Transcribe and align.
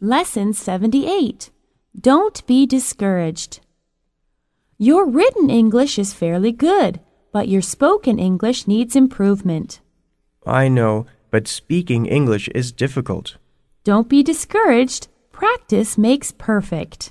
Lesson 0.00 0.52
78 0.52 1.50
Don't 2.00 2.46
be 2.46 2.66
discouraged. 2.66 3.58
Your 4.78 5.04
written 5.04 5.50
English 5.50 5.98
is 5.98 6.14
fairly 6.14 6.52
good, 6.52 7.00
but 7.32 7.48
your 7.48 7.62
spoken 7.62 8.16
English 8.16 8.68
needs 8.68 8.94
improvement. 8.94 9.80
I 10.46 10.68
know, 10.68 11.06
but 11.32 11.48
speaking 11.48 12.06
English 12.06 12.46
is 12.54 12.70
difficult. 12.70 13.38
Don't 13.82 14.08
be 14.08 14.22
discouraged. 14.22 15.08
Practice 15.32 15.98
makes 15.98 16.30
perfect. 16.30 17.10